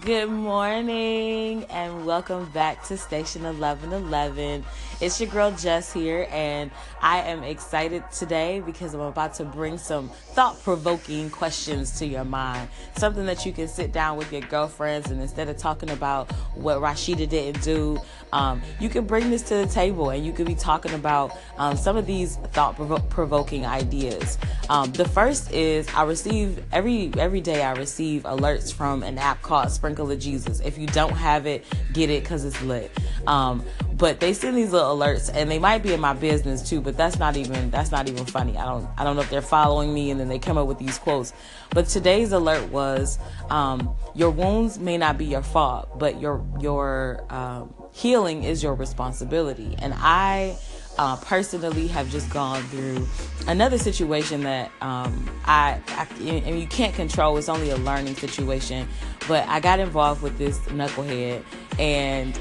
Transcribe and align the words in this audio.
Good 0.00 0.30
morning 0.30 1.64
and 1.64 2.06
welcome 2.06 2.48
back 2.52 2.82
to 2.84 2.96
Station 2.96 3.42
1111. 3.42 4.64
It's 5.02 5.20
your 5.20 5.28
girl 5.28 5.50
Jess 5.50 5.92
here, 5.92 6.26
and 6.30 6.70
I 7.02 7.18
am 7.18 7.42
excited 7.42 8.02
today 8.10 8.60
because 8.60 8.94
I'm 8.94 9.00
about 9.00 9.34
to 9.34 9.44
bring 9.44 9.76
some 9.76 10.08
thought 10.08 10.62
provoking 10.62 11.28
questions 11.28 11.98
to 11.98 12.06
your 12.06 12.24
mind. 12.24 12.70
Something 12.96 13.26
that 13.26 13.44
you 13.44 13.52
can 13.52 13.68
sit 13.68 13.92
down 13.92 14.16
with 14.16 14.32
your 14.32 14.40
girlfriends 14.40 15.10
and 15.10 15.20
instead 15.20 15.50
of 15.50 15.58
talking 15.58 15.90
about 15.90 16.32
what 16.54 16.78
Rashida 16.78 17.28
didn't 17.28 17.62
do, 17.62 17.98
um, 18.32 18.62
you 18.80 18.88
can 18.88 19.04
bring 19.04 19.28
this 19.28 19.42
to 19.42 19.56
the 19.56 19.66
table 19.66 20.08
and 20.08 20.24
you 20.24 20.32
could 20.32 20.46
be 20.46 20.54
talking 20.54 20.94
about 20.94 21.36
um, 21.58 21.76
some 21.76 21.98
of 21.98 22.06
these 22.06 22.36
thought 22.52 22.76
provoking 23.10 23.66
ideas. 23.66 24.38
Um, 24.70 24.90
the 24.92 25.06
first 25.06 25.52
is 25.52 25.86
I 25.94 26.04
receive 26.04 26.64
every 26.72 27.12
every 27.18 27.42
day 27.42 27.62
I 27.62 27.72
receive 27.72 28.22
alerts 28.22 28.72
from 28.72 29.02
an 29.02 29.18
app 29.18 29.42
called 29.42 29.70
Sprinkle 29.82 30.12
of 30.12 30.18
Jesus. 30.20 30.60
If 30.60 30.78
you 30.78 30.86
don't 30.86 31.16
have 31.16 31.44
it, 31.44 31.64
get 31.92 32.08
it 32.08 32.22
because 32.22 32.44
it's 32.44 32.62
lit. 32.62 32.96
Um, 33.26 33.64
but 34.02 34.20
they 34.20 34.32
send 34.32 34.56
these 34.56 34.70
little 34.70 34.96
alerts 34.96 35.28
and 35.34 35.50
they 35.50 35.58
might 35.58 35.82
be 35.82 35.92
in 35.92 36.00
my 36.00 36.12
business 36.12 36.68
too 36.68 36.80
but 36.80 36.96
that's 36.96 37.20
not 37.20 37.36
even 37.36 37.70
that's 37.70 37.92
not 37.92 38.08
even 38.08 38.24
funny 38.24 38.56
i 38.58 38.64
don't 38.64 38.88
i 38.98 39.04
don't 39.04 39.14
know 39.14 39.22
if 39.22 39.30
they're 39.30 39.40
following 39.40 39.94
me 39.94 40.10
and 40.10 40.18
then 40.18 40.28
they 40.28 40.40
come 40.40 40.58
up 40.58 40.66
with 40.66 40.78
these 40.78 40.98
quotes 40.98 41.32
but 41.70 41.86
today's 41.86 42.32
alert 42.32 42.68
was 42.70 43.20
um, 43.48 43.94
your 44.16 44.30
wounds 44.30 44.80
may 44.80 44.98
not 44.98 45.18
be 45.18 45.26
your 45.26 45.42
fault 45.42 46.00
but 46.00 46.20
your 46.20 46.44
your 46.60 47.24
um, 47.30 47.72
healing 47.92 48.42
is 48.42 48.60
your 48.60 48.74
responsibility 48.74 49.76
and 49.78 49.94
i 49.96 50.56
uh, 50.98 51.16
personally 51.16 51.86
have 51.88 52.10
just 52.10 52.30
gone 52.30 52.62
through 52.64 53.06
another 53.46 53.78
situation 53.78 54.42
that 54.42 54.70
um, 54.80 55.28
I, 55.44 55.80
I 55.88 56.06
and 56.22 56.60
you 56.60 56.66
can't 56.66 56.94
control. 56.94 57.36
It's 57.38 57.48
only 57.48 57.70
a 57.70 57.76
learning 57.76 58.16
situation, 58.16 58.88
but 59.26 59.46
I 59.48 59.60
got 59.60 59.80
involved 59.80 60.22
with 60.22 60.38
this 60.38 60.58
knucklehead, 60.66 61.42
and 61.78 62.38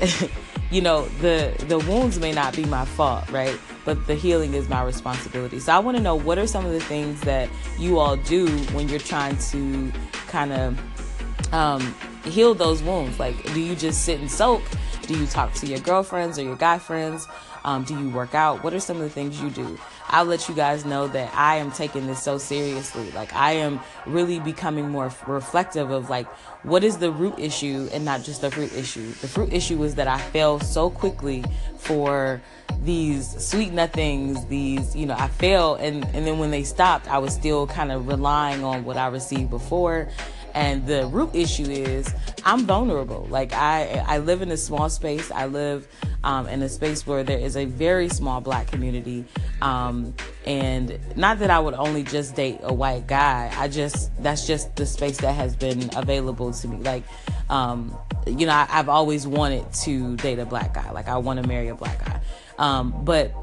you 0.72 0.82
know 0.82 1.05
the 1.22 1.54
the 1.68 1.79
wounds 1.79 2.20
may 2.20 2.32
not 2.32 2.55
be 2.55 2.66
my 2.66 2.85
fault, 2.85 3.29
right? 3.32 3.57
But 3.85 4.05
the 4.07 4.16
healing 4.16 4.54
is 4.54 4.70
my 4.70 4.84
responsibility. 4.84 5.60
So 5.60 5.74
I 5.74 5.79
want 5.79 5.98
to 5.98 6.04
know 6.04 6.16
what 6.16 6.38
are 6.38 6.48
some 6.48 6.66
of 6.66 6.72
the 6.72 6.82
things 6.82 7.22
that 7.22 7.49
you 7.79 7.99
all 7.99 8.18
do 8.18 8.48
when 8.74 8.90
you're 8.90 8.99
trying 8.99 9.38
to 9.38 9.91
kind 10.27 10.54
of 10.54 11.54
um, 11.54 11.96
heal 12.26 12.54
those 12.54 12.84
wounds. 12.84 13.20
Like, 13.20 13.41
do 13.54 13.60
you 13.60 13.76
just 13.76 14.04
sit 14.05 14.20
and 14.20 14.29
soak? 14.29 14.62
Do 15.07 15.18
you 15.18 15.26
talk 15.26 15.54
to 15.55 15.68
your 15.68 15.80
girlfriends 15.80 16.38
or 16.38 16.44
your 16.44 16.55
guy 16.55 16.80
friends? 16.80 17.27
Um, 17.63 17.84
do 17.84 17.98
you 17.98 18.10
work 18.10 18.34
out? 18.34 18.63
What 18.63 18.74
are 18.74 18.80
some 18.80 18.98
of 18.98 19.04
the 19.04 19.10
things 19.10 19.41
you 19.41 19.49
do? 19.49 19.80
I'll 20.07 20.26
let 20.26 20.49
you 20.49 20.55
guys 20.55 20.84
know 20.84 21.07
that 21.07 21.34
I 21.35 21.57
am 21.57 21.71
taking 21.71 22.07
this 22.07 22.21
so 22.21 22.38
seriously. 22.38 23.12
Like 23.12 23.34
I 23.34 23.54
am 23.54 23.79
really 24.05 24.40
becoming 24.40 24.90
more 24.90 25.12
reflective 25.27 25.90
of 25.91 26.10
like 26.10 26.27
what 26.63 26.84
is 26.84 26.98
the 26.98 27.12
root 27.12 27.35
issue 27.38 27.90
and 27.94 28.04
not 28.04 28.24
just 28.24 28.41
the 28.41 28.52
fruit 28.52 28.74
issue. 28.74 29.07
The 29.13 29.27
fruit 29.27 29.54
issue 29.54 29.82
is 29.84 29.96
that 29.96 30.07
I 30.07 30.20
fell 30.20 30.60
so 30.60 30.90
quickly 30.90 31.44
for 31.77 32.41
these 32.84 33.29
sweet 33.46 33.72
nothings, 33.74 34.46
these, 34.48 34.96
you 34.96 35.05
know, 35.05 35.16
I 35.18 35.27
fell 35.27 35.76
and 35.76 36.04
and 36.05 36.27
then 36.27 36.40
when 36.40 36.52
they 36.52 36.63
stopped, 36.63 37.07
I 37.07 37.20
was 37.20 37.34
still 37.34 37.68
kind 37.68 37.91
of 37.91 38.07
relying 38.07 38.63
on 38.63 38.84
what 38.84 38.98
I 38.98 39.07
received 39.07 39.49
before 39.49 40.10
and 40.54 40.85
the 40.85 41.05
root 41.07 41.29
issue 41.34 41.70
is 41.70 42.13
I'm 42.44 42.66
vulnerable. 42.66 43.28
Like 43.30 43.54
I, 43.54 44.04
I 44.08 44.18
live 44.20 44.42
in 44.42 44.52
a 44.52 44.58
small 44.58 44.90
space. 44.90 45.32
I 45.32 45.46
live 45.46 45.88
um, 46.24 46.48
in 46.48 46.62
a 46.62 46.70
space 46.70 47.06
where 47.06 47.24
there 47.24 47.38
is 47.38 47.56
a 47.56 47.66
very 47.66 48.10
small 48.10 48.42
black 48.42 48.68
community. 48.68 49.26
Um, 49.62 50.14
and 50.46 51.00
not 51.16 51.40
that 51.40 51.50
I 51.50 51.60
would 51.60 51.74
only 51.74 52.04
just 52.04 52.36
date 52.36 52.60
a 52.64 52.74
white 52.74 53.08
guy. 53.08 53.52
I 53.56 53.68
just, 53.68 54.12
that's 54.24 54.48
just 54.48 54.76
the 54.76 54.86
space 54.86 55.18
that 55.20 55.34
has 55.34 55.56
been 55.56 55.90
available 55.96 56.52
to 56.52 56.68
me. 56.68 56.78
Like, 56.78 57.04
um, 57.50 57.98
you 58.26 58.46
know, 58.46 58.54
I, 58.54 58.66
have 58.66 58.90
always 58.90 59.28
wanted 59.28 59.72
to 59.74 60.16
date 60.18 60.40
a 60.40 60.46
black 60.46 60.74
guy. 60.74 60.92
Like 60.92 61.08
I 61.08 61.18
want 61.18 61.42
to 61.42 61.48
marry 61.48 61.68
a 61.68 61.76
black 61.76 62.04
guy. 62.04 62.22
Um, 62.58 63.04
but, 63.04 63.34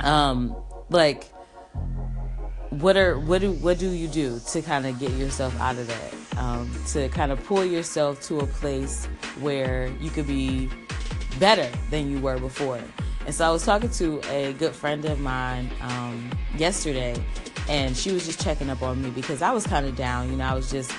um, 0.00 0.56
like, 0.90 1.24
what 2.70 2.96
are 2.96 3.18
what 3.18 3.42
do 3.42 3.52
what 3.52 3.78
do 3.78 3.90
you 3.90 4.08
do 4.08 4.40
to 4.48 4.62
kind 4.62 4.86
of 4.86 4.98
get 4.98 5.10
yourself 5.12 5.58
out 5.60 5.76
of 5.76 5.86
that 5.86 6.14
um, 6.36 6.70
to 6.88 7.08
kind 7.10 7.32
of 7.32 7.42
pull 7.44 7.64
yourself 7.64 8.20
to 8.22 8.40
a 8.40 8.46
place 8.46 9.06
where 9.40 9.88
you 10.00 10.10
could 10.10 10.26
be 10.26 10.68
better 11.38 11.68
than 11.90 12.10
you 12.10 12.20
were 12.20 12.38
before. 12.38 12.80
And 13.24 13.34
so 13.34 13.46
i 13.46 13.50
was 13.50 13.64
talking 13.64 13.90
to 13.90 14.20
a 14.30 14.52
good 14.54 14.74
friend 14.74 15.04
of 15.04 15.20
mine 15.20 15.70
um, 15.80 16.28
yesterday 16.56 17.14
and 17.68 17.96
she 17.96 18.10
was 18.10 18.26
just 18.26 18.42
checking 18.42 18.68
up 18.68 18.82
on 18.82 19.00
me 19.00 19.10
because 19.10 19.42
i 19.42 19.52
was 19.52 19.64
kind 19.64 19.86
of 19.86 19.94
down 19.94 20.28
you 20.28 20.36
know 20.36 20.44
i 20.44 20.54
was 20.54 20.68
just 20.68 20.92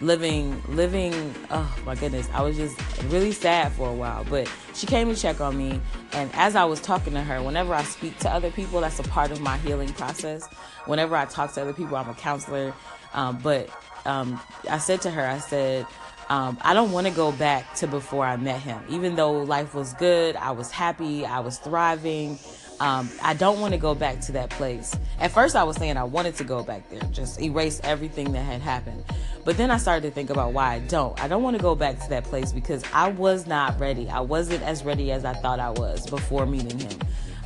living 0.00 0.60
living 0.68 1.12
oh 1.50 1.78
my 1.86 1.94
goodness 1.94 2.28
i 2.34 2.42
was 2.42 2.56
just 2.56 2.76
really 3.04 3.32
sad 3.32 3.72
for 3.72 3.88
a 3.88 3.92
while. 3.92 4.24
But 4.28 4.50
she 4.74 4.86
came 4.86 5.08
to 5.08 5.20
check 5.20 5.40
on 5.40 5.56
me 5.56 5.80
and 6.12 6.30
as 6.34 6.56
i 6.56 6.64
was 6.64 6.80
talking 6.80 7.12
to 7.12 7.22
her 7.22 7.42
whenever 7.42 7.74
i 7.74 7.82
speak 7.82 8.18
to 8.18 8.28
other 8.30 8.50
people 8.50 8.80
that's 8.80 8.98
a 8.98 9.04
part 9.04 9.30
of 9.30 9.40
my 9.40 9.56
healing 9.58 9.92
process 9.94 10.46
whenever 10.86 11.16
i 11.16 11.24
talk 11.24 11.52
to 11.52 11.60
other 11.60 11.72
people 11.72 11.96
i'm 11.96 12.08
a 12.08 12.14
counselor 12.14 12.74
um, 13.14 13.38
but 13.42 13.68
um, 14.06 14.40
i 14.70 14.78
said 14.78 15.00
to 15.00 15.10
her 15.10 15.26
i 15.26 15.38
said 15.38 15.86
um, 16.30 16.58
I 16.60 16.74
don't 16.74 16.92
want 16.92 17.06
to 17.06 17.12
go 17.12 17.32
back 17.32 17.74
to 17.76 17.86
before 17.86 18.24
I 18.24 18.36
met 18.36 18.60
him. 18.60 18.78
Even 18.90 19.16
though 19.16 19.42
life 19.42 19.74
was 19.74 19.94
good, 19.94 20.36
I 20.36 20.50
was 20.50 20.70
happy, 20.70 21.24
I 21.24 21.40
was 21.40 21.58
thriving. 21.58 22.38
Um, 22.80 23.10
I 23.22 23.34
don't 23.34 23.60
want 23.60 23.72
to 23.74 23.78
go 23.78 23.94
back 23.94 24.20
to 24.22 24.32
that 24.32 24.50
place. 24.50 24.96
At 25.18 25.32
first, 25.32 25.56
I 25.56 25.64
was 25.64 25.76
saying 25.76 25.96
I 25.96 26.04
wanted 26.04 26.36
to 26.36 26.44
go 26.44 26.62
back 26.62 26.88
there, 26.90 27.00
just 27.10 27.40
erase 27.40 27.80
everything 27.82 28.32
that 28.32 28.44
had 28.44 28.60
happened. 28.60 29.04
But 29.44 29.56
then 29.56 29.70
I 29.70 29.78
started 29.78 30.02
to 30.08 30.10
think 30.10 30.30
about 30.30 30.52
why 30.52 30.74
I 30.74 30.78
don't. 30.80 31.20
I 31.22 31.26
don't 31.26 31.42
want 31.42 31.56
to 31.56 31.62
go 31.62 31.74
back 31.74 31.98
to 32.00 32.08
that 32.10 32.24
place 32.24 32.52
because 32.52 32.84
I 32.92 33.10
was 33.10 33.46
not 33.46 33.78
ready. 33.80 34.08
I 34.08 34.20
wasn't 34.20 34.62
as 34.62 34.84
ready 34.84 35.10
as 35.10 35.24
I 35.24 35.32
thought 35.34 35.58
I 35.58 35.70
was 35.70 36.08
before 36.08 36.46
meeting 36.46 36.78
him. 36.78 36.98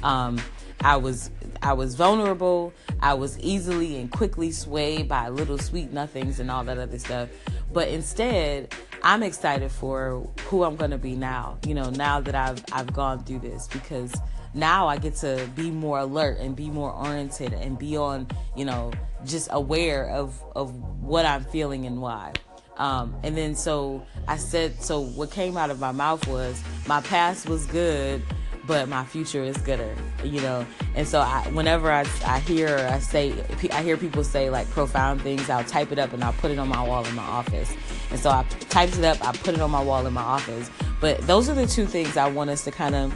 Um, 0.02 0.40
I 0.80 0.96
was 0.96 1.30
I 1.62 1.74
was 1.74 1.94
vulnerable. 1.94 2.72
I 3.00 3.14
was 3.14 3.38
easily 3.38 3.98
and 3.98 4.10
quickly 4.10 4.50
swayed 4.50 5.08
by 5.08 5.28
little 5.28 5.58
sweet 5.58 5.92
nothings 5.92 6.40
and 6.40 6.50
all 6.50 6.64
that 6.64 6.78
other 6.78 6.98
stuff. 6.98 7.28
But 7.72 7.88
instead, 7.88 8.74
I'm 9.02 9.22
excited 9.22 9.70
for 9.70 10.28
who 10.46 10.64
I'm 10.64 10.76
to 10.90 10.98
be 10.98 11.14
now. 11.16 11.58
You 11.66 11.74
know, 11.74 11.90
now 11.90 12.20
that 12.20 12.34
I've 12.34 12.64
I've 12.72 12.92
gone 12.92 13.24
through 13.24 13.40
this 13.40 13.68
because 13.68 14.14
now 14.54 14.86
I 14.86 14.98
get 14.98 15.16
to 15.16 15.48
be 15.56 15.70
more 15.70 15.98
alert 15.98 16.38
and 16.38 16.54
be 16.54 16.70
more 16.70 16.92
oriented 16.92 17.52
and 17.52 17.78
be 17.78 17.96
on, 17.96 18.28
you 18.56 18.64
know, 18.64 18.92
just 19.24 19.48
aware 19.50 20.08
of 20.10 20.40
of 20.54 20.74
what 21.02 21.26
I'm 21.26 21.44
feeling 21.44 21.86
and 21.86 22.00
why. 22.00 22.32
Um, 22.76 23.14
and 23.22 23.36
then 23.36 23.54
so 23.54 24.04
I 24.26 24.36
said, 24.36 24.82
so 24.82 25.00
what 25.00 25.30
came 25.30 25.56
out 25.56 25.70
of 25.70 25.78
my 25.78 25.92
mouth 25.92 26.26
was, 26.26 26.60
my 26.86 27.00
past 27.02 27.48
was 27.48 27.66
good, 27.66 28.22
but 28.66 28.88
my 28.88 29.04
future 29.04 29.42
is 29.42 29.56
gooder, 29.58 29.94
you 30.22 30.40
know. 30.40 30.66
And 30.94 31.06
so 31.06 31.20
I, 31.20 31.46
whenever 31.52 31.90
I, 31.90 32.06
I 32.24 32.40
hear 32.40 32.78
I 32.90 32.98
say 32.98 33.34
I 33.72 33.82
hear 33.82 33.96
people 33.96 34.24
say 34.24 34.50
like 34.50 34.68
profound 34.70 35.22
things, 35.22 35.50
I'll 35.50 35.64
type 35.64 35.92
it 35.92 35.98
up 35.98 36.12
and 36.12 36.22
I'll 36.22 36.32
put 36.34 36.50
it 36.50 36.58
on 36.58 36.68
my 36.68 36.86
wall 36.86 37.04
in 37.04 37.14
my 37.14 37.24
office. 37.24 37.74
And 38.10 38.20
so 38.20 38.30
I 38.30 38.44
typed 38.68 38.98
it 38.98 39.04
up, 39.04 39.24
I 39.26 39.32
put 39.32 39.54
it 39.54 39.60
on 39.60 39.70
my 39.70 39.82
wall 39.82 40.06
in 40.06 40.12
my 40.12 40.22
office. 40.22 40.70
But 41.00 41.20
those 41.26 41.48
are 41.48 41.54
the 41.54 41.66
two 41.66 41.86
things 41.86 42.16
I 42.16 42.28
want 42.28 42.50
us 42.50 42.64
to 42.64 42.70
kind 42.70 42.94
of 42.94 43.14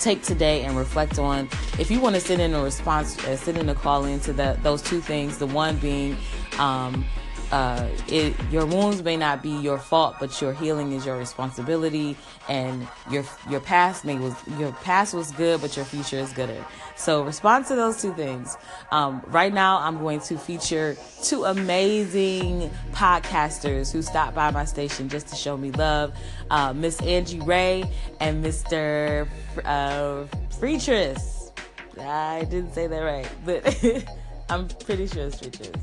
take 0.00 0.22
today 0.22 0.64
and 0.64 0.76
reflect 0.76 1.18
on. 1.18 1.48
If 1.78 1.90
you 1.90 2.00
want 2.00 2.14
to 2.16 2.20
send 2.20 2.42
in 2.42 2.54
a 2.54 2.62
response, 2.62 3.18
uh, 3.24 3.36
send 3.36 3.58
in 3.58 3.68
a 3.68 3.74
call 3.74 4.04
into 4.04 4.32
the, 4.32 4.58
those 4.62 4.82
two 4.82 5.00
things. 5.00 5.38
The 5.38 5.46
one 5.46 5.78
being, 5.78 6.16
um, 6.58 7.04
uh, 7.52 7.88
it, 8.08 8.34
your 8.50 8.66
wounds 8.66 9.02
may 9.02 9.16
not 9.16 9.42
be 9.42 9.50
your 9.50 9.78
fault, 9.78 10.16
but 10.18 10.40
your 10.40 10.52
healing 10.52 10.92
is 10.92 11.06
your 11.06 11.16
responsibility, 11.16 12.16
and 12.48 12.86
your 13.10 13.24
your 13.48 13.60
past 13.60 14.04
may 14.04 14.18
was 14.18 14.34
your 14.58 14.72
past 14.72 15.14
was 15.14 15.30
good, 15.32 15.60
but 15.60 15.76
your 15.76 15.84
future 15.84 16.16
is 16.16 16.32
gooder. 16.32 16.64
So 16.96 17.22
respond 17.22 17.66
to 17.66 17.76
those 17.76 18.00
two 18.00 18.12
things. 18.14 18.56
Um, 18.90 19.22
right 19.26 19.52
now, 19.52 19.78
I'm 19.78 19.98
going 19.98 20.20
to 20.20 20.38
feature 20.38 20.96
two 21.22 21.44
amazing 21.44 22.70
podcasters 22.92 23.92
who 23.92 24.02
stopped 24.02 24.34
by 24.34 24.50
my 24.50 24.64
station 24.64 25.08
just 25.08 25.28
to 25.28 25.36
show 25.36 25.56
me 25.56 25.70
love. 25.72 26.14
Uh, 26.50 26.72
Miss 26.72 27.00
Angie 27.02 27.40
Ray 27.40 27.84
and 28.20 28.44
Mr. 28.44 29.28
Uh, 29.64 30.24
Freetris. 30.58 31.52
I 31.98 32.44
didn't 32.50 32.74
say 32.74 32.86
that 32.86 32.98
right, 32.98 33.28
but 33.44 34.06
I'm 34.50 34.68
pretty 34.68 35.06
sure 35.06 35.26
it's 35.26 35.38
Freetris. 35.38 35.74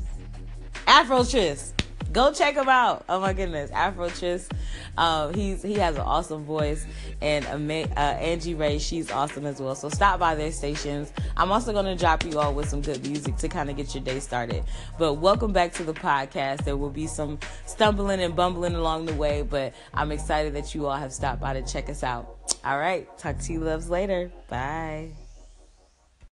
Afro 0.94 1.24
Tris. 1.24 1.74
Go 2.12 2.32
check 2.32 2.54
him 2.54 2.68
out. 2.68 3.04
Oh 3.08 3.18
my 3.18 3.32
goodness, 3.32 3.68
Afro 3.72 4.08
Tris. 4.10 4.48
Um, 4.96 5.34
he's 5.34 5.60
he 5.60 5.74
has 5.74 5.96
an 5.96 6.02
awesome 6.02 6.44
voice, 6.44 6.86
and 7.20 7.44
uh, 7.44 7.98
Angie 7.98 8.54
Ray, 8.54 8.78
she's 8.78 9.10
awesome 9.10 9.44
as 9.44 9.60
well. 9.60 9.74
So 9.74 9.88
stop 9.88 10.20
by 10.20 10.36
their 10.36 10.52
stations. 10.52 11.12
I'm 11.36 11.50
also 11.50 11.72
going 11.72 11.86
to 11.86 11.96
drop 11.96 12.24
you 12.24 12.38
all 12.38 12.54
with 12.54 12.68
some 12.68 12.80
good 12.80 13.04
music 13.04 13.38
to 13.38 13.48
kind 13.48 13.70
of 13.70 13.76
get 13.76 13.92
your 13.92 14.04
day 14.04 14.20
started. 14.20 14.62
But 14.96 15.14
welcome 15.14 15.52
back 15.52 15.72
to 15.74 15.82
the 15.82 15.94
podcast. 15.94 16.64
There 16.64 16.76
will 16.76 16.90
be 16.90 17.08
some 17.08 17.40
stumbling 17.66 18.20
and 18.20 18.36
bumbling 18.36 18.76
along 18.76 19.06
the 19.06 19.14
way, 19.14 19.42
but 19.42 19.74
I'm 19.94 20.12
excited 20.12 20.54
that 20.54 20.76
you 20.76 20.86
all 20.86 20.96
have 20.96 21.12
stopped 21.12 21.40
by 21.40 21.54
to 21.54 21.62
check 21.62 21.90
us 21.90 22.04
out. 22.04 22.56
All 22.64 22.78
right, 22.78 23.08
talk 23.18 23.40
to 23.40 23.52
you 23.52 23.58
loves 23.58 23.90
later. 23.90 24.30
Bye. 24.48 25.10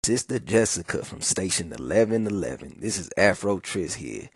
Sister 0.03 0.41
Jessica 0.41 1.05
from 1.05 1.21
Station 1.21 1.69
1111. 1.71 2.79
This 2.81 2.99
is 2.99 3.09
Afro 3.17 3.61
Tris 3.61 3.95
here. 3.95 4.29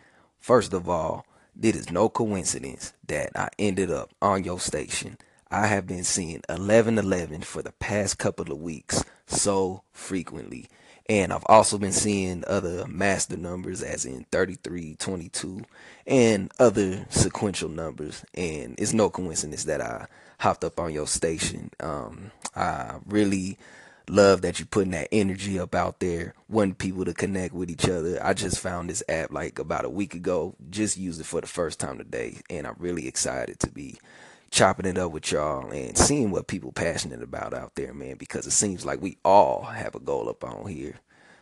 First 0.42 0.72
of 0.72 0.88
all, 0.88 1.24
It 1.62 1.76
is 1.76 1.92
no 1.92 2.08
coincidence 2.08 2.94
that 3.06 3.30
I 3.36 3.50
ended 3.60 3.92
up 3.92 4.10
on 4.20 4.42
your 4.42 4.58
station. 4.58 5.18
I 5.50 5.68
have 5.68 5.86
been 5.86 6.02
seeing 6.02 6.42
1111 6.48 7.42
for 7.42 7.62
the 7.62 7.72
past 7.72 8.18
couple 8.18 8.50
of 8.50 8.60
weeks 8.60 9.04
so 9.26 9.84
frequently. 9.92 10.68
And 11.08 11.32
I've 11.32 11.46
also 11.46 11.78
been 11.78 11.92
seeing 11.92 12.42
other 12.48 12.86
master 12.88 13.36
numbers, 13.36 13.82
as 13.82 14.04
in 14.04 14.26
33, 14.32 14.96
22, 14.96 15.62
and 16.08 16.50
other 16.58 17.06
sequential 17.10 17.68
numbers. 17.68 18.24
And 18.34 18.74
it's 18.78 18.94
no 18.94 19.10
coincidence 19.10 19.64
that 19.64 19.80
I 19.80 20.06
hopped 20.40 20.64
up 20.64 20.80
on 20.80 20.92
your 20.92 21.06
station. 21.06 21.70
Um, 21.80 22.32
I 22.56 22.96
really 23.06 23.58
love 24.08 24.42
that 24.42 24.58
you're 24.58 24.66
putting 24.66 24.92
that 24.92 25.08
energy 25.12 25.58
up 25.58 25.74
out 25.74 26.00
there, 26.00 26.34
wanting 26.48 26.74
people 26.74 27.04
to 27.04 27.14
connect 27.14 27.54
with 27.54 27.70
each 27.70 27.88
other. 27.88 28.18
I 28.22 28.34
just 28.34 28.58
found 28.58 28.90
this 28.90 29.02
app 29.08 29.32
like 29.32 29.58
about 29.58 29.84
a 29.84 29.90
week 29.90 30.14
ago, 30.14 30.54
just 30.70 30.96
used 30.96 31.20
it 31.20 31.24
for 31.24 31.40
the 31.40 31.46
first 31.46 31.80
time 31.80 31.98
today, 31.98 32.40
and 32.50 32.66
I'm 32.66 32.76
really 32.78 33.06
excited 33.06 33.58
to 33.60 33.70
be 33.70 33.98
chopping 34.50 34.86
it 34.86 34.98
up 34.98 35.12
with 35.12 35.32
y'all 35.32 35.70
and 35.70 35.96
seeing 35.96 36.30
what 36.30 36.46
people 36.46 36.72
passionate 36.72 37.22
about 37.22 37.54
out 37.54 37.74
there, 37.74 37.94
man, 37.94 38.16
because 38.16 38.46
it 38.46 38.52
seems 38.52 38.84
like 38.84 39.00
we 39.00 39.16
all 39.24 39.62
have 39.62 39.94
a 39.94 40.00
goal 40.00 40.28
up 40.28 40.44
on 40.44 40.66
here. 40.66 40.96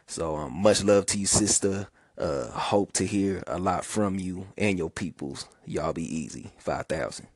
So 0.07 0.37
um, 0.37 0.55
much 0.55 0.83
love 0.85 1.07
to 1.07 1.19
you, 1.19 1.27
sister. 1.27 1.89
Uh, 2.17 2.51
hope 2.51 2.93
to 2.93 3.07
hear 3.07 3.43
a 3.47 3.59
lot 3.59 3.85
from 3.85 4.19
you 4.19 4.47
and 4.59 4.79
your 4.79 4.91
peoples. 4.91 5.47
Y'all 5.65 5.93
be 5.93 6.05
easy. 6.05 6.51
5,000. 6.59 7.27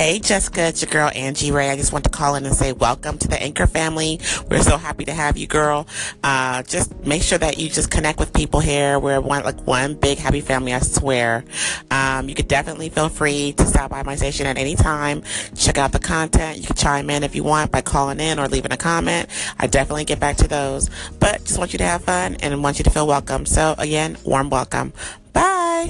Hey, 0.00 0.18
Jessica, 0.18 0.62
it's 0.62 0.80
your 0.80 0.90
girl 0.90 1.10
Angie 1.14 1.52
Ray. 1.52 1.68
I 1.68 1.76
just 1.76 1.92
want 1.92 2.04
to 2.04 2.10
call 2.10 2.34
in 2.34 2.46
and 2.46 2.56
say 2.56 2.72
welcome 2.72 3.18
to 3.18 3.28
the 3.28 3.38
Anchor 3.38 3.66
family. 3.66 4.18
We're 4.48 4.62
so 4.62 4.78
happy 4.78 5.04
to 5.04 5.12
have 5.12 5.36
you, 5.36 5.46
girl. 5.46 5.86
Uh, 6.24 6.62
just 6.62 6.98
make 7.04 7.20
sure 7.22 7.36
that 7.36 7.58
you 7.58 7.68
just 7.68 7.90
connect 7.90 8.18
with 8.18 8.32
people 8.32 8.60
here. 8.60 8.98
We're 8.98 9.20
one 9.20 9.44
like 9.44 9.66
one 9.66 9.92
big 9.92 10.16
happy 10.16 10.40
family, 10.40 10.72
I 10.72 10.78
swear. 10.78 11.44
Um, 11.90 12.30
you 12.30 12.34
could 12.34 12.48
definitely 12.48 12.88
feel 12.88 13.10
free 13.10 13.52
to 13.58 13.66
stop 13.66 13.90
by 13.90 14.02
my 14.02 14.16
station 14.16 14.46
at 14.46 14.56
any 14.56 14.74
time. 14.74 15.22
Check 15.54 15.76
out 15.76 15.92
the 15.92 15.98
content. 15.98 16.56
You 16.56 16.64
can 16.64 16.76
chime 16.76 17.10
in 17.10 17.22
if 17.22 17.34
you 17.34 17.44
want 17.44 17.70
by 17.70 17.82
calling 17.82 18.20
in 18.20 18.38
or 18.38 18.48
leaving 18.48 18.72
a 18.72 18.78
comment. 18.78 19.28
I 19.58 19.66
definitely 19.66 20.06
get 20.06 20.18
back 20.18 20.38
to 20.38 20.48
those. 20.48 20.88
But 21.18 21.44
just 21.44 21.58
want 21.58 21.74
you 21.74 21.78
to 21.78 21.84
have 21.84 22.04
fun 22.04 22.36
and 22.36 22.62
want 22.62 22.78
you 22.78 22.84
to 22.84 22.90
feel 22.90 23.06
welcome. 23.06 23.44
So 23.44 23.74
again, 23.76 24.16
warm 24.24 24.48
welcome. 24.48 24.94